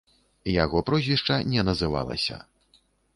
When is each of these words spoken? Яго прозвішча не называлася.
Яго 0.63 0.79
прозвішча 0.87 1.37
не 1.57 1.61
называлася. 1.69 2.39